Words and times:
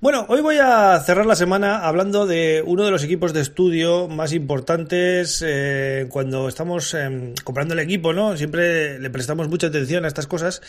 Bueno, 0.00 0.24
hoy 0.30 0.40
voy 0.40 0.56
a 0.56 0.98
cerrar 1.04 1.26
la 1.26 1.36
semana 1.36 1.80
hablando 1.86 2.26
de 2.26 2.62
uno 2.64 2.86
de 2.86 2.90
los 2.90 3.04
equipos 3.04 3.34
de 3.34 3.42
estudio 3.42 4.08
más 4.08 4.32
importantes 4.32 5.44
eh, 5.46 6.06
cuando 6.08 6.48
estamos 6.48 6.94
em, 6.94 7.34
comprando 7.44 7.74
el 7.74 7.80
equipo, 7.80 8.14
¿no? 8.14 8.34
Siempre 8.34 8.98
le 8.98 9.10
prestamos 9.10 9.50
mucha 9.50 9.66
atención 9.66 10.06
a 10.06 10.08
estas 10.08 10.26
cosas, 10.26 10.62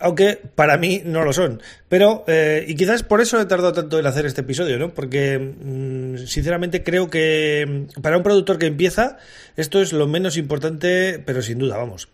aunque 0.00 0.40
para 0.56 0.78
mí 0.78 1.00
no 1.04 1.22
lo 1.22 1.32
son. 1.32 1.62
Pero, 1.88 2.24
eh, 2.26 2.64
y 2.66 2.74
quizás 2.74 3.04
por 3.04 3.20
eso 3.20 3.40
he 3.40 3.46
tardado 3.46 3.72
tanto 3.72 4.00
en 4.00 4.06
hacer 4.06 4.26
este 4.26 4.40
episodio, 4.40 4.80
¿no? 4.80 4.94
Porque, 4.94 5.38
mm, 5.38 6.26
sinceramente, 6.26 6.82
creo 6.82 7.08
que 7.08 7.86
mm, 7.96 8.00
para 8.00 8.16
un 8.16 8.24
productor 8.24 8.58
que 8.58 8.66
empieza, 8.66 9.18
esto 9.56 9.80
es 9.80 9.92
lo 9.92 10.08
menos 10.08 10.36
importante, 10.36 11.22
pero 11.24 11.40
sin 11.40 11.58
duda, 11.58 11.76
vamos. 11.76 12.08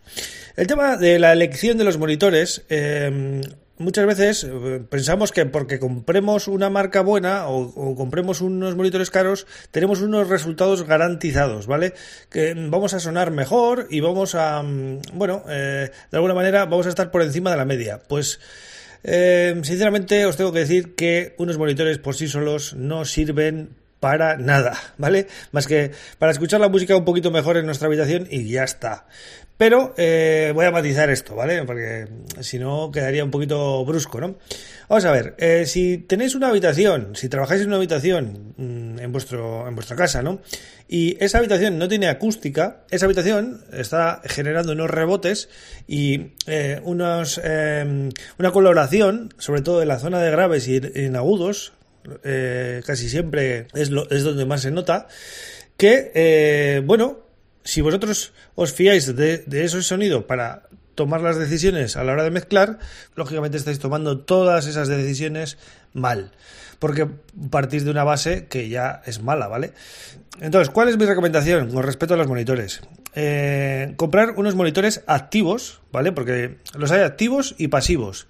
El 0.55 0.67
tema 0.67 0.97
de 0.97 1.17
la 1.17 1.33
elección 1.33 1.79
de 1.79 1.83
los 1.83 1.97
monitores, 1.97 2.63
em, 2.69 3.41
muchas 3.77 4.05
veces 4.05 4.43
eh, 4.43 4.81
pensamos 4.89 5.31
que 5.31 5.45
porque 5.45 5.79
compremos 5.79 6.47
una 6.47 6.69
marca 6.69 7.01
buena 7.01 7.47
o, 7.47 7.95
compremos 7.95 8.41
unos 8.41 8.75
monitores 8.75 9.11
caros, 9.11 9.47
tenemos 9.71 10.01
unos 10.01 10.29
resultados 10.29 10.83
garantizados, 10.83 11.67
¿vale? 11.67 11.93
Que 12.29 12.53
vamos 12.55 12.93
a 12.93 12.99
sonar 12.99 13.31
mejor 13.31 13.87
y 13.89 13.99
vamos 13.99 14.35
a, 14.35 14.61
mm, 14.63 15.01
bueno, 15.13 15.43
eh, 15.47 15.91
de 16.11 16.17
alguna 16.17 16.33
manera 16.33 16.65
vamos 16.65 16.85
a 16.85 16.89
estar 16.89 17.11
por 17.11 17.21
encima 17.21 17.51
de 17.51 17.57
la 17.57 17.65
media. 17.65 18.01
Pues, 18.07 18.39
eh, 19.03 19.59
sinceramente, 19.63 20.25
os 20.25 20.37
tengo 20.37 20.51
que 20.51 20.59
decir 20.59 20.95
que 20.95 21.35
unos 21.37 21.57
monitores 21.57 21.97
por 21.97 22.15
sí 22.15 22.27
solos 22.27 22.73
no 22.73 23.05
sirven 23.05 23.75
para 23.99 24.37
nada, 24.37 24.77
¿vale? 24.97 25.27
Más 25.51 25.67
que 25.67 25.91
para 26.19 26.31
escuchar 26.31 26.59
la 26.59 26.69
música 26.69 26.95
un 26.95 27.05
poquito 27.05 27.31
mejor 27.31 27.57
en 27.57 27.65
nuestra 27.65 27.87
habitación 27.87 28.27
y 28.29 28.49
ya 28.49 28.63
está. 28.63 29.07
Pero 29.57 29.95
eh, 29.97 30.51
voy 30.53 30.65
a 30.65 30.71
matizar 30.71 31.09
esto, 31.09 31.35
¿vale? 31.35 31.63
Porque 31.65 32.07
si 32.41 32.59
no 32.59 32.91
quedaría 32.91 33.23
un 33.23 33.31
poquito 33.31 33.83
brusco, 33.85 34.21
¿no? 34.21 34.35
Vamos 34.87 35.05
a 35.05 35.11
ver, 35.11 35.33
eh, 35.39 35.65
si 35.65 35.97
tenéis 35.97 36.35
una 36.35 36.49
habitación, 36.49 37.15
si 37.15 37.27
trabajáis 37.27 37.61
en 37.61 37.67
una 37.67 37.77
habitación 37.77 38.53
mm, 38.55 38.99
en, 38.99 39.11
vuestro, 39.11 39.67
en 39.67 39.73
vuestra 39.73 39.95
casa, 39.95 40.21
¿no? 40.21 40.41
Y 40.87 41.17
esa 41.23 41.39
habitación 41.39 41.79
no 41.79 41.87
tiene 41.87 42.07
acústica, 42.07 42.83
esa 42.91 43.05
habitación 43.05 43.65
está 43.73 44.21
generando 44.25 44.73
unos 44.73 44.91
rebotes 44.91 45.49
y 45.87 46.33
eh, 46.45 46.79
unos, 46.83 47.41
em, 47.43 48.09
una 48.37 48.51
coloración, 48.51 49.33
sobre 49.39 49.61
todo 49.61 49.81
en 49.81 49.87
la 49.87 49.97
zona 49.97 50.21
de 50.21 50.29
graves 50.29 50.67
y 50.67 50.79
en 50.93 51.15
agudos, 51.15 51.73
casi 52.85 53.09
siempre 53.09 53.67
es, 53.73 53.89
lo, 53.89 54.09
es 54.09 54.23
donde 54.23 54.45
más 54.45 54.61
se 54.61 54.71
nota, 54.71 55.09
que, 55.75 56.81
bueno, 56.85 57.26
si 57.67 57.81
vosotros 57.81 58.31
os 58.55 58.71
fiáis 58.71 59.13
de, 59.13 59.43
de 59.43 59.65
ese 59.65 59.83
sonido 59.83 60.25
para 60.25 60.69
tomar 60.95 61.19
las 61.19 61.37
decisiones 61.37 61.97
a 61.97 62.03
la 62.05 62.13
hora 62.13 62.23
de 62.23 62.31
mezclar, 62.31 62.79
lógicamente 63.13 63.57
estáis 63.57 63.77
tomando 63.77 64.19
todas 64.19 64.67
esas 64.67 64.87
decisiones 64.87 65.57
mal, 65.91 66.31
porque 66.79 67.09
partís 67.51 67.83
de 67.83 67.91
una 67.91 68.05
base 68.05 68.47
que 68.47 68.69
ya 68.69 69.01
es 69.05 69.21
mala, 69.21 69.49
¿vale? 69.49 69.73
Entonces, 70.39 70.69
¿cuál 70.69 70.87
es 70.87 70.97
mi 70.97 71.03
recomendación 71.03 71.69
con 71.69 71.83
respecto 71.83 72.13
a 72.13 72.17
los 72.17 72.27
monitores? 72.27 72.79
Eh, 73.15 73.95
comprar 73.97 74.35
unos 74.37 74.55
monitores 74.55 75.03
activos, 75.05 75.81
¿vale? 75.91 76.13
Porque 76.13 76.59
los 76.73 76.91
hay 76.91 77.01
activos 77.01 77.53
y 77.57 77.67
pasivos. 77.67 78.27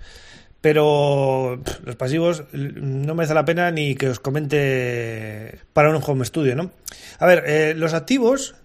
Pero 0.61 1.61
los 1.85 1.95
pasivos 1.95 2.45
no 2.53 3.13
merece 3.13 3.35
la 3.35 3.45
pena 3.45 3.69
ni 3.69 3.93
que 3.93 4.09
os 4.09 4.19
comente 4.19 5.59
para 5.73 5.91
un 5.95 6.01
home 6.03 6.25
studio, 6.25 6.55
¿no? 6.55 6.71
A 7.19 7.27
ver, 7.27 7.43
eh, 7.45 7.73
los 7.77 7.93
activos 7.93 8.55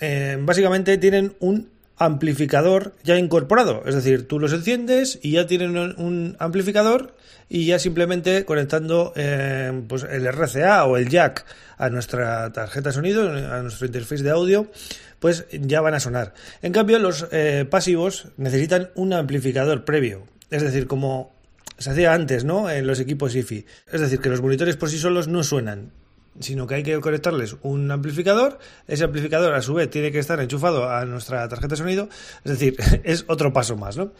eh, 0.00 0.36
básicamente 0.40 0.98
tienen 0.98 1.34
un 1.40 1.68
amplificador 2.00 2.94
ya 3.04 3.18
incorporado. 3.18 3.82
Es 3.84 3.94
decir, 3.94 4.26
tú 4.26 4.40
los 4.40 4.52
enciendes 4.54 5.18
y 5.22 5.32
ya 5.32 5.46
tienen 5.46 5.76
un 5.76 6.34
amplificador 6.38 7.14
y 7.50 7.66
ya 7.66 7.78
simplemente 7.78 8.46
conectando 8.46 9.12
eh, 9.16 9.82
pues 9.86 10.04
el 10.04 10.26
RCA 10.26 10.86
o 10.86 10.96
el 10.96 11.10
jack 11.10 11.44
a 11.76 11.90
nuestra 11.90 12.52
tarjeta 12.52 12.92
sonido, 12.92 13.30
a 13.30 13.60
nuestro 13.60 13.86
interface 13.86 14.22
de 14.22 14.30
audio, 14.30 14.70
pues 15.18 15.46
ya 15.50 15.82
van 15.82 15.94
a 15.94 16.00
sonar. 16.00 16.32
En 16.62 16.72
cambio, 16.72 16.98
los 16.98 17.26
eh, 17.32 17.66
pasivos 17.68 18.28
necesitan 18.38 18.90
un 18.94 19.12
amplificador 19.12 19.84
previo. 19.84 20.22
Es 20.50 20.62
decir, 20.62 20.86
como 20.86 21.34
se 21.76 21.90
hacía 21.90 22.14
antes, 22.14 22.44
¿no? 22.44 22.70
En 22.70 22.86
los 22.86 22.98
equipos 22.98 23.34
IFI. 23.34 23.66
Es 23.92 24.00
decir, 24.00 24.20
que 24.20 24.30
los 24.30 24.40
monitores 24.40 24.76
por 24.76 24.88
sí 24.88 24.98
solos 24.98 25.28
no 25.28 25.42
suenan 25.42 25.92
sino 26.38 26.66
que 26.66 26.76
hay 26.76 26.82
que 26.82 26.98
conectarles 27.00 27.56
un 27.62 27.90
amplificador. 27.90 28.58
Ese 28.86 29.04
amplificador, 29.04 29.54
a 29.54 29.62
su 29.62 29.74
vez, 29.74 29.90
tiene 29.90 30.12
que 30.12 30.18
estar 30.18 30.40
enchufado 30.40 30.88
a 30.88 31.04
nuestra 31.04 31.48
tarjeta 31.48 31.74
de 31.74 31.76
sonido. 31.76 32.08
Es 32.44 32.52
decir, 32.52 32.76
es 33.04 33.24
otro 33.28 33.52
paso 33.52 33.76
más, 33.76 33.96
¿no? 33.96 34.12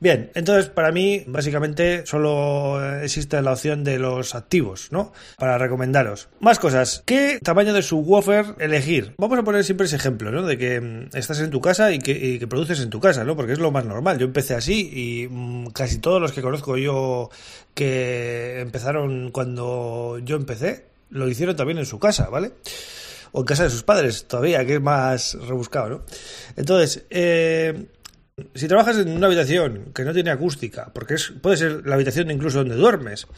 Bien, 0.00 0.30
entonces 0.34 0.66
para 0.66 0.92
mí 0.92 1.24
básicamente 1.26 2.04
solo 2.04 2.94
existe 3.00 3.40
la 3.40 3.52
opción 3.52 3.84
de 3.84 3.98
los 3.98 4.34
activos, 4.34 4.88
¿no? 4.90 5.12
Para 5.38 5.56
recomendaros. 5.56 6.28
Más 6.40 6.58
cosas. 6.58 7.02
¿Qué 7.06 7.38
tamaño 7.42 7.72
de 7.72 7.82
subwoofer 7.82 8.56
elegir? 8.58 9.14
Vamos 9.18 9.38
a 9.38 9.44
poner 9.44 9.64
siempre 9.64 9.86
ese 9.86 9.96
ejemplo, 9.96 10.30
¿no? 10.30 10.42
De 10.42 10.58
que 10.58 10.80
mm, 10.80 11.16
estás 11.16 11.40
en 11.40 11.50
tu 11.50 11.60
casa 11.60 11.92
y 11.92 12.00
que, 12.00 12.12
y 12.12 12.38
que 12.38 12.46
produces 12.46 12.80
en 12.80 12.90
tu 12.90 13.00
casa, 13.00 13.24
¿no? 13.24 13.36
Porque 13.36 13.52
es 13.52 13.58
lo 13.58 13.70
más 13.70 13.84
normal. 13.84 14.18
Yo 14.18 14.26
empecé 14.26 14.54
así 14.54 14.90
y 14.92 15.28
mm, 15.28 15.68
casi 15.68 15.98
todos 15.98 16.20
los 16.20 16.32
que 16.32 16.42
conozco 16.42 16.76
yo 16.76 17.30
que 17.74 18.60
empezaron 18.60 19.30
cuando 19.30 20.18
yo 20.22 20.36
empecé 20.36 20.93
lo 21.14 21.28
hicieron 21.28 21.56
también 21.56 21.78
en 21.78 21.86
su 21.86 21.98
casa, 21.98 22.28
¿vale? 22.28 22.52
O 23.32 23.40
en 23.40 23.46
casa 23.46 23.64
de 23.64 23.70
sus 23.70 23.84
padres, 23.84 24.26
todavía, 24.26 24.64
que 24.66 24.74
es 24.74 24.80
más 24.80 25.34
rebuscado, 25.34 25.88
¿no? 25.88 26.02
Entonces, 26.56 27.04
eh, 27.08 27.86
si 28.54 28.66
trabajas 28.66 28.98
en 28.98 29.10
una 29.10 29.26
habitación 29.26 29.92
que 29.94 30.04
no 30.04 30.12
tiene 30.12 30.30
acústica, 30.30 30.90
porque 30.92 31.14
es, 31.14 31.32
puede 31.40 31.56
ser 31.56 31.86
la 31.86 31.94
habitación 31.94 32.32
incluso 32.32 32.58
donde 32.58 32.74
duermes, 32.74 33.28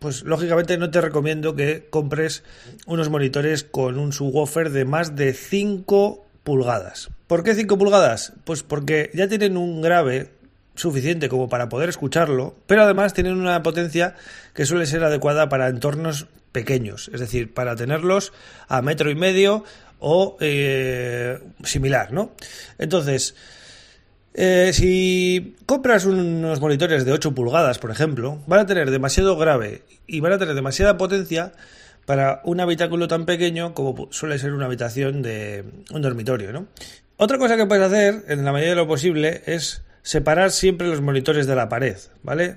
pues 0.00 0.22
lógicamente 0.22 0.78
no 0.78 0.90
te 0.90 1.02
recomiendo 1.02 1.54
que 1.54 1.86
compres 1.90 2.44
unos 2.86 3.10
monitores 3.10 3.62
con 3.62 3.98
un 3.98 4.12
subwoofer 4.12 4.70
de 4.70 4.86
más 4.86 5.14
de 5.16 5.34
5 5.34 6.26
pulgadas. 6.44 7.10
¿Por 7.26 7.44
qué 7.44 7.54
5 7.54 7.76
pulgadas? 7.76 8.32
Pues 8.44 8.62
porque 8.62 9.10
ya 9.12 9.28
tienen 9.28 9.58
un 9.58 9.82
grave 9.82 10.30
suficiente 10.76 11.28
como 11.28 11.50
para 11.50 11.68
poder 11.68 11.90
escucharlo, 11.90 12.56
pero 12.66 12.84
además 12.84 13.12
tienen 13.12 13.34
una 13.34 13.62
potencia 13.62 14.14
que 14.54 14.64
suele 14.64 14.86
ser 14.86 15.04
adecuada 15.04 15.50
para 15.50 15.68
entornos 15.68 16.26
pequeños, 16.52 17.10
es 17.12 17.20
decir, 17.20 17.52
para 17.52 17.76
tenerlos 17.76 18.32
a 18.68 18.82
metro 18.82 19.10
y 19.10 19.14
medio 19.14 19.64
o 19.98 20.36
eh, 20.40 21.38
similar, 21.64 22.12
¿no? 22.12 22.32
Entonces, 22.78 23.34
eh, 24.34 24.70
si 24.72 25.56
compras 25.66 26.04
unos 26.04 26.60
monitores 26.60 27.04
de 27.04 27.12
8 27.12 27.34
pulgadas, 27.34 27.78
por 27.78 27.90
ejemplo, 27.90 28.38
van 28.46 28.60
a 28.60 28.66
tener 28.66 28.90
demasiado 28.90 29.36
grave 29.36 29.82
y 30.06 30.20
van 30.20 30.32
a 30.32 30.38
tener 30.38 30.54
demasiada 30.54 30.96
potencia 30.96 31.52
para 32.06 32.40
un 32.44 32.60
habitáculo 32.60 33.08
tan 33.08 33.26
pequeño 33.26 33.74
como 33.74 34.08
suele 34.12 34.38
ser 34.38 34.54
una 34.54 34.66
habitación 34.66 35.22
de 35.22 35.64
un 35.90 36.02
dormitorio, 36.02 36.52
¿no? 36.52 36.68
Otra 37.16 37.36
cosa 37.36 37.56
que 37.56 37.66
puedes 37.66 37.84
hacer, 37.84 38.24
en 38.28 38.44
la 38.44 38.52
medida 38.52 38.70
de 38.70 38.76
lo 38.76 38.86
posible, 38.86 39.42
es 39.46 39.82
separar 40.08 40.52
siempre 40.52 40.88
los 40.88 41.02
monitores 41.02 41.46
de 41.46 41.54
la 41.54 41.68
pared, 41.68 41.98
¿vale? 42.22 42.56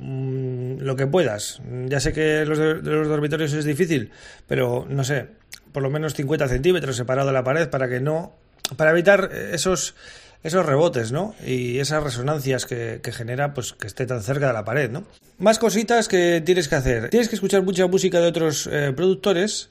Mm, 0.00 0.78
lo 0.80 0.96
que 0.96 1.06
puedas. 1.06 1.62
Ya 1.86 2.00
sé 2.00 2.12
que 2.12 2.44
los 2.44 2.58
de, 2.58 2.74
los 2.82 3.06
dormitorios 3.06 3.52
es 3.52 3.64
difícil, 3.64 4.10
pero 4.48 4.84
no 4.90 5.04
sé, 5.04 5.28
por 5.70 5.84
lo 5.84 5.90
menos 5.90 6.14
50 6.14 6.48
centímetros 6.48 6.96
separado 6.96 7.28
de 7.28 7.34
la 7.34 7.44
pared 7.44 7.68
para 7.70 7.88
que 7.88 8.00
no. 8.00 8.34
para 8.76 8.90
evitar 8.90 9.30
esos 9.52 9.94
esos 10.42 10.66
rebotes, 10.66 11.12
¿no? 11.12 11.36
Y 11.46 11.78
esas 11.78 12.02
resonancias 12.02 12.66
que, 12.66 13.00
genera, 13.12 13.54
pues 13.54 13.74
que 13.74 13.86
esté 13.86 14.04
tan 14.04 14.20
cerca 14.20 14.48
de 14.48 14.54
la 14.54 14.64
pared, 14.64 14.90
¿no? 14.90 15.04
Más 15.38 15.60
cositas 15.60 16.08
que 16.08 16.42
tienes 16.44 16.66
que 16.66 16.74
hacer. 16.74 17.10
Tienes 17.10 17.28
que 17.28 17.36
escuchar 17.36 17.62
mucha 17.62 17.86
música 17.86 18.18
de 18.18 18.26
otros 18.26 18.68
eh, 18.72 18.92
productores 18.92 19.70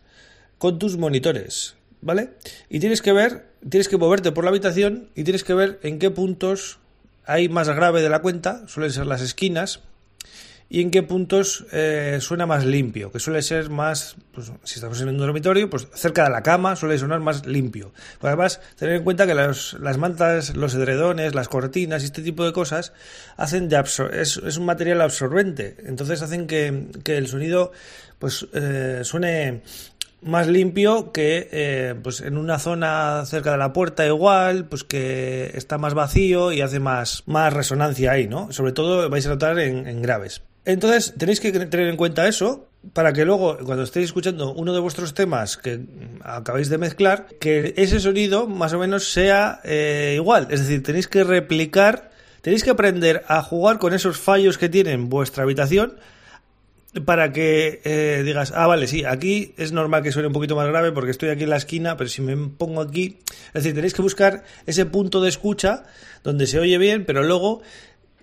con 0.58 0.80
tus 0.80 0.96
monitores, 0.96 1.76
¿vale? 2.00 2.30
Y 2.70 2.80
tienes 2.80 3.02
que 3.02 3.12
ver, 3.12 3.48
tienes 3.70 3.90
que 3.90 3.98
moverte 3.98 4.32
por 4.32 4.46
la 4.46 4.50
habitación 4.50 5.10
y 5.14 5.26
tienes 5.26 5.44
que 5.44 5.54
ver 5.54 5.78
en 5.84 6.00
qué 6.00 6.10
puntos 6.10 6.80
hay 7.28 7.50
más 7.50 7.70
grave 7.70 8.02
de 8.02 8.10
la 8.10 8.20
cuenta, 8.20 8.68
suelen 8.68 8.92
ser 8.92 9.06
las 9.06 9.22
esquinas, 9.22 9.82
y 10.70 10.82
en 10.82 10.92
qué 10.92 11.02
puntos 11.02 11.66
eh, 11.72 12.18
suena 12.20 12.46
más 12.46 12.66
limpio, 12.66 13.12
que 13.12 13.20
suele 13.20 13.42
ser 13.42 13.70
más, 13.70 14.16
pues, 14.34 14.52
si 14.64 14.76
estamos 14.76 15.00
en 15.02 15.10
un 15.10 15.18
dormitorio, 15.18 15.70
pues 15.70 15.88
cerca 15.94 16.26
de 16.26 16.30
la 16.30 16.44
cama 16.44 16.76
suele 16.76 16.98
sonar 16.98 17.22
más 17.22 17.46
limpio. 17.46 17.94
además, 18.22 18.60
tener 18.76 18.96
en 18.96 19.04
cuenta 19.04 19.26
que 19.26 19.34
las 19.34 19.98
mantas, 19.98 20.56
los 20.56 20.74
edredones, 20.76 21.36
las 21.36 21.48
cortinas 21.48 22.04
y 22.04 22.06
este 22.08 22.22
tipo 22.22 22.44
de 22.44 22.52
cosas 22.52 22.92
hacen 23.38 23.70
de 23.70 23.78
es, 23.80 24.38
es, 24.38 24.58
un 24.58 24.66
material 24.66 25.02
absorbente, 25.02 25.78
entonces 25.86 26.22
hacen 26.22 26.48
que, 26.48 26.88
el 27.06 27.28
sonido 27.28 27.72
pues 28.20 28.48
eh, 28.54 29.02
suene 29.04 29.62
más 30.22 30.48
limpio 30.48 31.12
que 31.12 31.48
eh, 31.52 31.96
pues 32.02 32.22
en 32.22 32.38
una 32.38 32.60
zona 32.60 33.24
cerca 33.26 33.52
de 33.52 33.58
la 33.58 33.74
puerta 33.74 34.06
igual, 34.06 34.66
pues 34.66 34.84
que 34.84 35.52
está 35.54 35.78
más 35.78 35.94
vacío 35.94 36.52
y 36.52 36.62
hace 36.62 36.80
más, 36.80 37.24
más 37.26 37.54
resonancia 37.54 38.12
ahí, 38.12 38.28
¿no? 38.28 38.52
Sobre 38.52 38.72
todo 38.72 39.10
vais 39.10 39.26
a 39.26 39.30
notar 39.30 39.60
en, 39.60 39.88
en 39.88 40.02
graves. 40.02 40.42
Entonces 40.66 41.14
tenéis 41.18 41.40
que 41.40 41.52
tener 41.52 41.88
en 41.88 41.96
cuenta 41.96 42.28
eso 42.28 42.68
para 42.94 43.14
que 43.14 43.26
luego, 43.26 43.58
cuando 43.66 43.84
estéis 43.84 44.08
escuchando 44.08 44.54
uno 44.54 44.74
de 44.74 44.80
vuestros 44.80 45.14
temas 45.14 45.58
que 45.58 45.80
acabáis 46.22 46.70
de 46.70 46.78
mezclar, 46.78 47.28
que 47.40 47.74
ese 47.78 48.00
sonido 48.00 48.48
más 48.48 48.74
o 48.74 48.80
menos 48.80 49.12
sea 49.12 49.62
eh, 49.64 50.14
igual. 50.16 50.48
Es 50.50 50.62
decir, 50.62 50.84
tenéis 50.84 51.08
que 51.08 51.24
replicar, 51.24 52.12
tenéis 52.42 52.64
que 52.64 52.70
aprender 52.70 53.24
a 53.28 53.42
jugar 53.42 53.80
con 53.80 53.94
esos 53.94 54.18
fallos 54.18 54.58
que 54.58 54.70
tiene 54.70 54.96
vuestra 54.98 55.44
habitación 55.44 55.98
para 57.06 57.32
que 57.32 57.82
eh, 57.84 58.24
digas, 58.26 58.54
ah, 58.56 58.68
vale, 58.68 58.88
sí, 58.88 59.04
aquí 59.04 59.54
es 59.58 59.72
normal 59.72 60.04
que 60.04 60.12
suene 60.12 60.28
un 60.28 60.34
poquito 60.34 60.56
más 60.56 60.68
grave 60.68 60.92
porque 60.92 61.12
estoy 61.12 61.30
aquí 61.30 61.44
en 61.44 61.50
la 61.50 61.58
esquina, 61.58 61.98
pero 61.98 62.10
si 62.10 62.22
me 62.22 62.36
pongo 62.36 62.82
aquí, 62.82 63.20
es 63.48 63.54
decir, 63.54 63.76
tenéis 63.76 63.94
que 63.94 64.02
buscar 64.02 64.44
ese 64.66 64.86
punto 64.86 65.22
de 65.22 65.30
escucha 65.30 65.84
donde 66.24 66.48
se 66.48 66.60
oye 66.60 66.78
bien, 66.78 67.06
pero 67.06 67.24
luego 67.24 67.62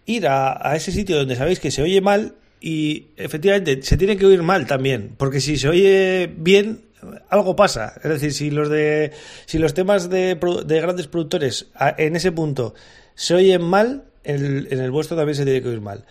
ir 0.07 0.27
a, 0.27 0.75
ese 0.75 0.93
sitio 0.93 1.17
donde 1.17 1.37
sabéis 1.37 1.61
que 1.61 1.71
se 1.71 1.83
oye 1.83 2.01
mal 2.01 2.35
y 2.61 3.09
efectivamente 3.17 3.83
se 3.83 3.97
tiene 3.97 4.17
que 4.17 4.27
oír 4.27 4.43
mal 4.43 4.67
también, 4.67 5.15
porque 5.17 5.41
si 5.41 5.57
se 5.57 5.69
oye 5.69 6.33
bien 6.37 6.83
algo 7.29 7.55
pasa, 7.55 7.95
es 8.03 8.09
decir, 8.09 8.33
si 8.33 8.51
los 8.51 8.71
de 8.71 9.13
si 9.45 9.59
los 9.59 9.75
temas 9.75 10.09
de, 10.09 10.39
de 10.65 10.81
grandes 10.81 11.07
productores 11.07 11.67
en 11.99 12.17
ese 12.17 12.33
punto 12.33 12.75
se 13.15 13.35
oyen 13.35 13.63
mal, 13.63 14.05
en 14.25 14.67
el, 14.71 14.91
vuestro 14.91 15.17
también 15.17 15.37
se 15.37 15.45
tiene 15.45 15.63
que 15.63 15.69
oír 15.69 15.81
mal. 15.81 16.05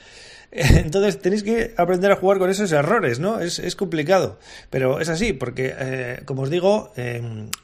Entonces 0.75 1.19
tenéis 1.19 1.43
que 1.43 1.73
aprender 1.77 2.11
a 2.11 2.15
jugar 2.15 2.37
con 2.37 2.49
esos 2.49 2.71
errores, 2.71 3.19
¿no? 3.19 3.39
Es, 3.39 3.75
complicado, 3.75 4.37
pero 4.69 4.99
es 4.99 5.09
así, 5.09 5.33
porque, 5.33 5.73
eh, 5.77 6.21
como 6.25 6.43
os 6.43 6.49
digo, 6.49 6.93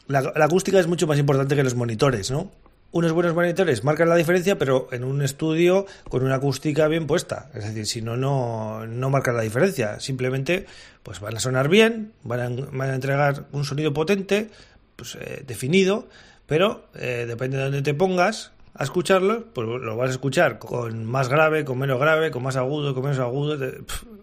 la, 0.08 0.22
la, 0.22 0.46
acústica 0.46 0.80
es 0.80 0.88
mucho 0.88 1.06
más 1.06 1.20
importante 1.20 1.56
que 1.56 1.64
los 1.64 1.76
monitores, 1.76 2.32
¿no? 2.32 2.52
unos 2.92 3.12
buenos 3.12 3.36
monitores 3.36 3.84
marcan 3.84 4.10
la 4.10 4.16
diferencia, 4.16 4.58
pero 4.58 4.88
en 4.92 5.04
un 5.04 5.22
estudio 5.22 5.86
con 6.10 6.24
una 6.24 6.36
acústica 6.36 6.88
bien 6.88 7.06
puesta. 7.08 7.50
Es 7.54 7.66
decir, 7.66 7.86
si 7.86 8.02
no, 8.02 8.18
no, 8.18 8.88
no 8.88 9.10
marcan 9.10 9.36
la 9.36 9.44
diferencia. 9.44 10.00
Simplemente 10.00 10.66
pues 11.04 11.20
van 11.20 11.38
a 11.38 11.40
sonar 11.40 11.70
bien, 11.70 12.14
van 12.24 12.40
a, 12.40 12.50
van 12.72 12.90
a 12.90 12.96
entregar 12.96 13.46
un 13.52 13.64
sonido 13.64 13.94
potente, 13.94 14.50
pues 14.96 15.16
eh, 15.16 15.44
definido, 15.46 16.08
pero 16.48 16.88
eh, 16.96 17.26
depende 17.28 17.58
de 17.58 17.64
dónde 17.64 17.82
te 17.84 17.94
pongas 17.94 18.52
a 18.74 18.84
escucharlo, 18.84 19.46
pues 19.54 19.68
lo 19.68 19.98
vas 19.98 20.10
a 20.10 20.12
escuchar 20.12 20.60
con 20.60 21.06
más 21.06 21.28
grave, 21.28 21.66
con 21.66 21.78
menos 21.78 22.00
grave, 22.00 22.32
con 22.32 22.44
más 22.44 22.56
agudo, 22.56 22.94
con 22.94 23.04
menos 23.04 23.20
agudo. 23.20 23.58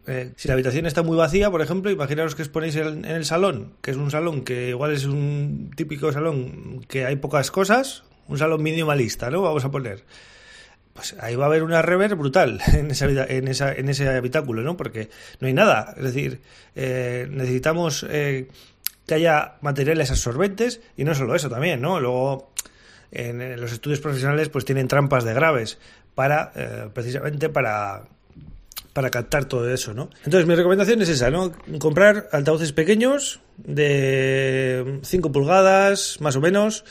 Eh, 0.06 0.32
si 0.36 0.48
la 0.48 0.54
habitación 0.54 0.86
está 0.86 1.02
muy 1.02 1.16
vacía, 1.16 1.50
por 1.50 1.62
ejemplo, 1.62 1.90
imaginaros 1.90 2.34
que 2.34 2.42
os 2.42 2.48
ponéis 2.48 2.76
en, 2.76 3.04
el 3.04 3.24
salón, 3.24 3.72
que 3.82 3.90
es 3.90 3.96
un 3.96 4.10
salón 4.10 4.42
que 4.44 4.70
igual 4.70 4.92
es 4.92 5.04
un 5.04 5.70
típico 5.74 6.12
salón 6.12 6.84
que 6.88 7.04
hay 7.04 7.16
pocas 7.16 7.50
cosas, 7.50 8.04
un 8.28 8.38
salón 8.38 8.62
minimalista, 8.62 9.30
¿no? 9.30 9.42
Vamos 9.42 9.64
a 9.64 9.70
poner. 9.70 10.04
Pues 10.94 11.14
ahí 11.20 11.36
va 11.36 11.44
a 11.44 11.48
haber 11.48 11.62
una 11.62 11.82
rever 11.82 12.14
brutal 12.14 12.60
en, 12.72 12.90
esa, 12.90 13.06
en, 13.06 13.48
esa, 13.48 13.72
en 13.72 13.88
ese 13.88 14.08
habitáculo, 14.08 14.62
¿no? 14.62 14.76
Porque 14.76 15.10
no 15.40 15.48
hay 15.48 15.54
nada. 15.54 15.92
Es 15.96 16.04
decir, 16.04 16.40
eh, 16.74 17.26
necesitamos 17.30 18.06
eh, 18.08 18.48
que 19.06 19.14
haya 19.14 19.56
materiales 19.60 20.10
absorbentes 20.10 20.80
y 20.96 21.04
no 21.04 21.14
solo 21.14 21.34
eso 21.34 21.50
también, 21.50 21.80
¿no? 21.80 22.00
Luego, 22.00 22.52
en, 23.10 23.60
los 23.60 23.72
estudios 23.72 24.00
profesionales, 24.00 24.48
pues 24.48 24.64
tienen 24.64 24.88
trampas 24.88 25.24
de 25.24 25.34
graves 25.34 25.78
para, 26.14 26.52
eh, 26.54 26.88
precisamente 26.92 27.48
para, 27.48 28.04
para 28.92 29.10
captar 29.10 29.44
todo 29.44 29.68
eso, 29.72 29.92
¿no? 29.94 30.10
Entonces 30.24 30.46
mi 30.46 30.54
recomendación 30.54 31.02
es 31.02 31.08
esa, 31.08 31.30
¿no? 31.30 31.52
Comprar 31.78 32.28
altavoces 32.32 32.72
pequeños 32.72 33.40
de 33.58 35.00
5 35.02 35.32
pulgadas, 35.32 36.20
más 36.20 36.36
o 36.36 36.40
menos, 36.40 36.84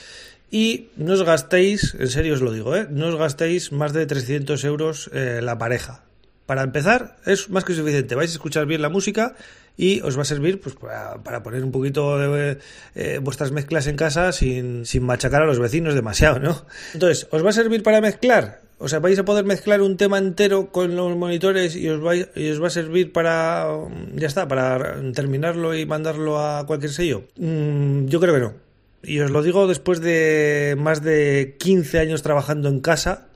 y 0.52 0.90
no 0.96 1.14
os 1.14 1.24
gastéis, 1.24 1.96
en 2.00 2.08
serio 2.08 2.36
os 2.36 2.42
lo 2.42 2.52
digo, 2.52 2.76
¿eh? 2.76 2.88
no 2.90 3.08
os 3.08 3.16
gastéis 3.18 3.72
más 3.72 3.94
de 3.94 4.06
300 4.06 4.64
euros 4.64 5.10
eh, 5.14 5.40
la 5.42 5.58
pareja. 5.58 6.04
Para 6.46 6.62
empezar, 6.62 7.18
es 7.26 7.50
más 7.50 7.66
que 7.66 7.74
suficiente. 7.74 8.14
Vais 8.14 8.30
a 8.30 8.34
escuchar 8.34 8.68
bien 8.68 8.82
la 8.82 8.90
música 8.90 9.36
y 9.78 10.02
os 10.02 10.18
va 10.18 10.22
a 10.22 10.26
servir 10.26 10.60
pues, 10.60 10.76
para, 10.76 11.44
poner 11.44 11.64
un 11.64 11.72
poquito 11.72 12.18
de 12.18 12.58
eh, 12.96 13.20
vuestras 13.22 13.52
mezclas 13.52 13.88
en 13.88 13.96
casa 13.96 14.32
sin, 14.32 14.86
sin 14.86 15.04
machacar 15.04 15.42
a 15.42 15.46
los 15.46 15.60
vecinos 15.60 15.96
demasiado, 15.96 16.40
¿no? 16.40 16.66
Entonces, 16.94 17.28
¿os 17.32 17.46
va 17.46 17.50
a 17.50 17.54
servir 17.54 17.84
para 17.84 18.02
mezclar? 18.02 18.62
O 18.78 18.90
sea, 18.90 19.00
vais 19.00 19.18
a 19.18 19.24
poder 19.24 19.46
mezclar 19.46 19.82
un 19.82 19.96
tema 19.96 20.18
entero 20.18 20.72
con 20.72 20.96
los 20.96 21.16
monitores 21.16 21.76
y 21.76 21.88
os 21.88 22.04
va, 22.04 22.16
y 22.16 22.50
os 22.50 22.62
va 22.62 22.68
a 22.68 22.70
servir 22.70 23.14
para, 23.14 23.68
ya 24.14 24.28
está, 24.28 24.48
para 24.48 24.96
terminarlo 25.14 25.74
y 25.76 25.86
mandarlo 25.86 26.40
a 26.40 26.66
cualquier 26.66 26.92
sello. 26.92 27.24
Mm, 27.38 28.08
yo 28.08 28.20
creo 28.20 28.34
que 28.34 28.40
no. 28.42 28.54
Y 29.02 29.20
os 29.22 29.32
lo 29.32 29.44
digo 29.44 29.68
después 29.68 30.02
de 30.02 30.76
más 30.78 31.04
de 31.04 31.56
15 31.60 32.00
años 32.00 32.22
trabajando 32.22 32.68
en 32.68 32.82
casa, 32.82 33.28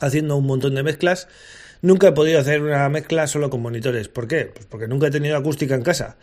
haciendo 0.00 0.36
un 0.36 0.46
montón 0.46 0.74
de 0.76 0.84
mezclas. 0.84 1.26
Nunca 1.84 2.08
he 2.08 2.12
podido 2.12 2.40
hacer 2.40 2.62
una 2.62 2.88
mezcla 2.88 3.26
solo 3.26 3.50
con 3.50 3.60
monitores. 3.60 4.08
¿Por 4.08 4.26
qué? 4.26 4.46
Pues 4.46 4.64
porque 4.64 4.88
nunca 4.88 5.08
he 5.08 5.10
tenido 5.10 5.36
acústica 5.36 5.74
en 5.74 5.82
casa. 5.82 6.16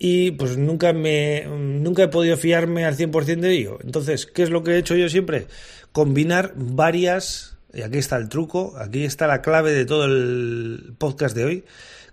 Y 0.00 0.32
pues 0.32 0.58
nunca 0.58 0.92
me 0.92 1.46
nunca 1.46 2.02
he 2.02 2.08
podido 2.08 2.36
fiarme 2.36 2.84
al 2.84 2.96
100% 2.96 3.38
de 3.38 3.52
ello. 3.52 3.78
Entonces, 3.84 4.26
¿qué 4.26 4.42
es 4.42 4.50
lo 4.50 4.64
que 4.64 4.72
he 4.72 4.78
hecho 4.78 4.96
yo 4.96 5.08
siempre? 5.08 5.46
Combinar 5.92 6.54
varias, 6.56 7.56
y 7.72 7.82
aquí 7.82 7.98
está 7.98 8.16
el 8.16 8.28
truco, 8.28 8.74
aquí 8.78 9.04
está 9.04 9.28
la 9.28 9.42
clave 9.42 9.72
de 9.72 9.84
todo 9.84 10.06
el 10.06 10.94
podcast 10.98 11.36
de 11.36 11.44
hoy, 11.44 11.64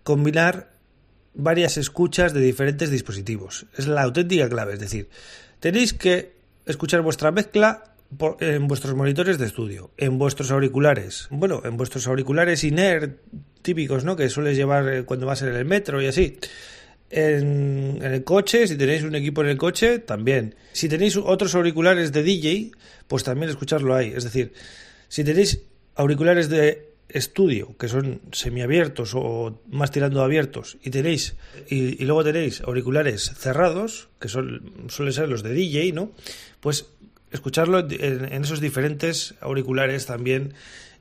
combinar 0.04 0.70
varias 1.34 1.78
escuchas 1.78 2.32
de 2.32 2.42
diferentes 2.42 2.92
dispositivos. 2.92 3.66
Es 3.76 3.88
la 3.88 4.04
auténtica 4.04 4.48
clave, 4.48 4.74
es 4.74 4.80
decir, 4.80 5.10
Tenéis 5.64 5.94
que 5.94 6.34
escuchar 6.66 7.00
vuestra 7.04 7.32
mezcla 7.32 7.93
en 8.40 8.68
vuestros 8.68 8.96
monitores 8.96 9.38
de 9.38 9.46
estudio, 9.46 9.92
en 9.98 10.18
vuestros 10.18 10.52
auriculares, 10.52 11.28
bueno, 11.32 11.62
en 11.66 11.78
vuestros 11.78 12.08
auriculares 12.08 12.64
INER 12.64 13.20
típicos, 13.62 14.04
¿no? 14.04 14.16
Que 14.16 14.30
sueles 14.30 14.56
llevar 14.56 14.88
eh, 14.88 15.04
cuando 15.04 15.26
vas 15.26 15.42
en 15.42 15.56
el 15.56 15.66
metro 15.66 16.02
y 16.02 16.08
así. 16.08 16.38
En, 17.10 18.00
el 18.02 18.24
coche, 18.24 18.68
si 18.68 18.76
tenéis 18.76 19.04
un 19.04 19.16
equipo 19.16 19.42
en 19.42 19.50
el 19.50 19.58
coche, 19.58 20.00
también. 20.00 20.56
Si 20.72 20.90
tenéis 20.90 21.18
otros 21.18 21.54
auriculares 21.56 22.12
de 22.12 22.24
DJ, 22.24 22.72
pues 23.08 23.24
también 23.24 23.50
escucharlo 23.50 23.96
ahí. 23.96 24.14
Es 24.16 24.24
decir, 24.24 24.54
si 25.08 25.24
tenéis 25.24 25.62
auriculares 25.96 26.50
de 26.50 26.94
estudio, 27.10 27.78
que 27.78 27.88
son 27.88 28.22
semiabiertos 28.32 29.14
o 29.14 29.62
más 29.70 29.92
tirando 29.92 30.24
abiertos, 30.24 30.78
y 30.84 30.90
tenéis, 30.90 31.36
y, 31.70 32.04
luego 32.04 32.24
tenéis 32.24 32.62
auriculares 32.62 33.32
cerrados, 33.38 34.10
que 34.20 34.28
son, 34.28 34.88
suelen 34.90 35.14
ser 35.14 35.30
los 35.30 35.44
de 35.44 35.54
DJ, 35.54 35.92
¿no? 35.94 36.12
Pues 36.60 36.88
escucharlo 37.34 37.80
en, 37.80 38.44
esos 38.44 38.62
diferentes 38.62 39.36
auriculares 39.42 40.06
también 40.06 40.54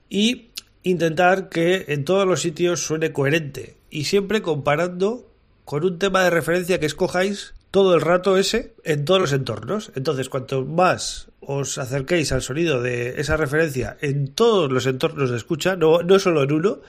y 0.09 0.51
intentar 0.83 1.49
que 1.49 1.85
en 1.89 2.05
todos 2.05 2.27
los 2.27 2.41
sitios 2.41 2.81
suene 2.81 3.13
coherente 3.13 3.77
y 3.91 4.05
siempre 4.05 4.43
comparando 4.43 5.31
con 5.65 5.85
un 5.85 5.99
tema 5.99 6.25
de 6.25 6.31
referencia 6.31 6.81
que 6.81 6.87
escojáis 6.87 7.55
todo 7.71 7.95
el 7.95 8.01
rato 8.01 8.37
ese 8.37 8.75
en 8.85 9.05
todos 9.05 9.21
los 9.21 9.33
entornos. 9.33 9.93
Entonces, 9.95 10.29
cuanto 10.29 10.65
más 10.65 11.29
os 11.41 11.79
acerquéis 11.79 12.33
al 12.33 12.43
sonido 12.43 12.83
de 12.83 13.21
esa 13.21 13.37
referencia 13.37 13.97
en 14.01 14.29
todos 14.29 14.71
los 14.71 14.87
entornos 14.87 15.31
de 15.31 15.37
escucha, 15.37 15.77
no, 15.77 16.03
no 16.03 16.19
solo 16.19 16.43
en 16.43 16.53
uno, 16.53 16.81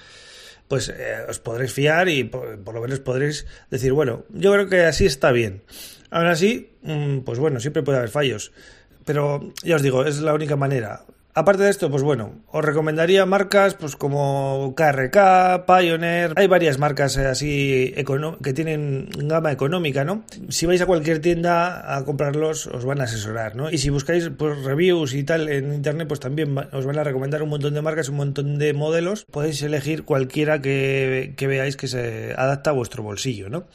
pues 0.68 0.90
eh, 0.90 1.18
os 1.30 1.40
podréis 1.40 1.74
fiar 1.74 2.10
y 2.10 2.24
por, 2.24 2.60
por, 2.60 2.74
lo 2.74 2.82
menos 2.82 3.00
podréis 3.00 3.46
decir, 3.70 3.94
bueno, 3.94 4.26
yo 4.30 4.52
creo 4.54 4.68
que 4.68 4.82
así 4.82 5.06
está 5.06 5.32
bien. 5.32 5.64
Aún 6.10 6.28
así, 6.28 6.70
mm, 6.84 7.20
pues 7.20 7.40
bueno, 7.40 7.60
siempre 7.60 7.82
puede 7.82 7.98
haber 7.98 8.10
fallos. 8.10 8.52
Pero 9.06 9.52
ya 9.64 9.76
os 9.76 9.82
digo, 9.82 10.06
es 10.06 10.22
la 10.22 10.34
única 10.34 10.56
manera. 10.56 11.02
Aparte 11.36 11.64
de 11.64 11.72
esto, 11.72 11.90
pues 11.90 12.04
bueno, 12.04 12.44
os 12.52 12.64
recomendaría 12.64 13.26
marcas 13.26 13.74
pues 13.74 13.96
como 13.96 14.76
KRK, 14.78 15.66
Pioneer, 15.66 16.34
hay 16.36 16.46
varias 16.46 16.78
marcas 16.78 17.18
eh, 17.18 17.26
así 17.26 17.92
que 18.44 18.54
tienen 18.54 19.10
gama 19.18 19.52
económica, 19.52 20.04
¿no? 20.06 20.26
Si 20.50 20.68
vais 20.68 20.80
a 20.82 20.86
cualquier 20.86 21.22
tienda 21.22 21.98
a 21.98 22.06
comprarlos, 22.06 22.68
os 22.68 22.86
van 22.86 23.02
a 23.02 23.06
asesorar, 23.06 23.56
¿no? 23.56 23.72
Y 23.72 23.80
si 23.80 23.90
buscáis 23.90 24.30
pues, 24.30 24.64
reviews 24.64 25.16
y 25.16 25.24
tal 25.24 25.50
en 25.50 25.74
internet, 25.74 26.08
pues 26.08 26.20
también 26.20 26.56
os 26.72 26.86
van 26.86 27.00
a 27.00 27.04
recomendar 27.04 27.42
un 27.42 27.50
montón 27.50 27.74
de 27.74 27.82
marcas, 27.82 28.10
un 28.10 28.18
montón 28.18 28.60
de 28.60 28.74
modelos. 28.74 29.26
Podéis 29.26 29.64
elegir 29.64 30.04
cualquiera 30.04 30.62
que, 30.62 31.34
que 31.36 31.48
veáis 31.48 31.78
que 31.78 31.88
se 31.88 32.36
adapta 32.38 32.70
a 32.70 32.74
vuestro 32.74 33.02
bolsillo, 33.02 33.50
¿no? 33.50 33.66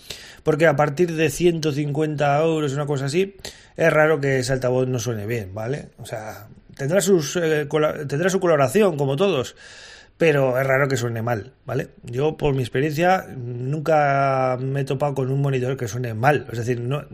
Porque 0.45 0.69
a 0.69 0.77
partir 0.77 1.13
de 1.13 1.29
150 1.29 2.41
euros, 2.41 2.73
una 2.73 2.87
cosa 2.87 3.07
así, 3.07 3.35
es 3.79 3.93
raro 3.93 4.21
que 4.21 4.41
ese 4.41 4.53
altavoz 4.53 4.87
no 4.87 4.99
suene 4.99 5.25
bien, 5.25 5.55
¿vale? 5.55 5.89
O 5.99 6.05
sea, 6.05 6.49
Tendrá, 6.79 7.01
sus, 7.01 7.35
eh, 7.35 7.67
tendrá 8.07 8.31
su 8.31 8.39
coloración, 8.39 8.97
como 8.97 9.17
todos, 9.17 9.57
pero 10.17 10.61
es 10.61 10.65
raro 10.65 10.87
que 10.87 10.97
suene 10.97 11.23
mal, 11.23 11.55
¿vale? 11.67 11.89
Yo, 12.05 12.37
por 12.37 12.55
mi 12.55 12.61
experiencia, 12.61 13.27
nunca 13.37 14.57
me 14.61 14.83
he 14.83 14.85
topado 14.85 15.15
con 15.17 15.33
un 15.33 15.41
monitor 15.41 15.77
que 15.77 15.89
suene 15.89 16.15
mal. 16.15 16.47
Es 16.53 16.59
decir, 16.59 16.81
no, 16.81 17.05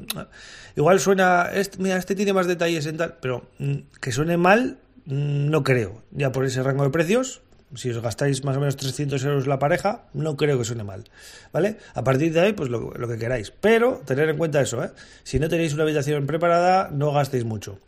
igual 0.76 1.00
suena, 1.00 1.48
este, 1.54 1.78
mira, 1.78 1.96
este 1.96 2.14
tiene 2.14 2.34
más 2.34 2.46
detalles 2.46 2.84
en 2.84 2.98
tal, 2.98 3.16
pero 3.22 3.48
mm, 3.58 3.74
que 4.02 4.12
suene 4.12 4.36
mal, 4.36 4.76
mm, 5.06 5.48
no 5.48 5.62
creo. 5.62 6.02
Ya 6.10 6.30
por 6.30 6.44
ese 6.44 6.62
rango 6.62 6.84
de 6.84 6.90
precios, 6.90 7.40
Si 7.76 7.90
os 7.90 8.00
gastáis 8.00 8.44
más 8.44 8.56
o 8.56 8.60
menos 8.60 8.76
300 8.76 9.22
euros 9.24 9.46
la 9.46 9.58
pareja, 9.58 10.04
no 10.12 10.36
creo 10.36 10.58
que 10.58 10.64
suene 10.64 10.84
mal, 10.84 11.04
¿vale? 11.52 11.76
A 11.94 12.04
partir 12.04 12.32
de 12.32 12.40
ahí, 12.40 12.52
pues 12.52 12.70
lo, 12.70 12.90
que 12.92 13.18
queráis. 13.18 13.50
Pero 13.50 14.02
tener 14.04 14.28
en 14.28 14.36
cuenta 14.36 14.60
eso, 14.60 14.82
¿eh? 14.84 14.90
Si 15.22 15.38
no 15.38 15.48
tenéis 15.48 15.74
una 15.74 15.82
habitación 15.82 16.26
preparada, 16.26 16.90
no 16.92 17.12
gastéis 17.12 17.44
mucho. 17.44 17.78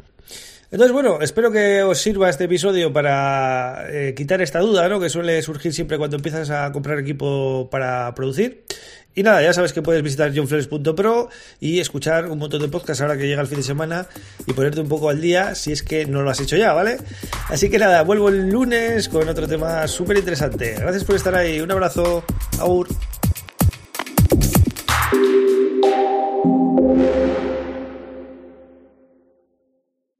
Entonces, 0.71 0.93
bueno, 0.93 1.21
espero 1.21 1.53
que 1.53 1.83
os 1.85 1.99
sirva 1.99 2.29
este 2.29 2.45
episodio 2.45 2.93
para 2.93 3.87
eh, 3.89 4.15
quitar 4.15 4.43
esta 4.43 4.59
duda, 4.59 4.89
¿no? 4.89 4.99
Que 4.99 5.09
suele 5.09 5.41
surgir 5.43 5.73
siempre 5.73 5.97
cuando 5.97 6.17
empiezas 6.17 6.51
a 6.51 6.73
comprar 6.73 6.99
equipo 6.99 7.69
para 7.71 8.13
producir. 8.15 8.65
Y 9.17 9.23
nada, 9.23 9.43
ya 9.43 9.55
sabes 9.55 9.73
que 9.73 9.81
puedes 9.81 10.03
visitar 10.03 10.31
johnflores.pro 10.37 11.31
y 11.59 11.81
escuchar 11.81 12.31
un 12.31 12.39
montón 12.39 12.61
de 12.61 12.69
podcasts 12.69 13.01
ahora 13.01 13.17
que 13.17 13.27
llega 13.27 13.41
el 13.41 13.49
fin 13.49 13.57
de 13.57 13.65
semana 13.65 14.07
y 14.47 14.53
ponerte 14.53 14.79
un 14.79 14.89
poco 14.89 15.09
al 15.09 15.23
día 15.23 15.55
si 15.55 15.73
es 15.73 15.83
que 15.83 16.05
no 16.05 16.21
lo 16.21 16.29
has 16.29 16.39
hecho 16.39 16.55
ya, 16.59 16.75
¿vale? 16.75 16.99
Así 17.49 17.71
que 17.71 17.79
nada, 17.79 18.03
vuelvo 18.03 18.29
el 18.29 18.51
lunes 18.51 19.09
con 19.09 19.27
otro 19.27 19.49
tema 19.49 19.89
súper 19.89 20.19
interesante. 20.19 20.75
Gracias 20.79 21.05
por 21.05 21.17
estar 21.17 21.35
ahí, 21.35 21.63
un 21.63 21.71
abrazo, 21.71 22.25
aur. 22.59 22.89